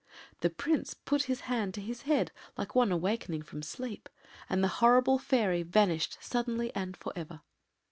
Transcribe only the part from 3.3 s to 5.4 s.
from sleep, and the horrible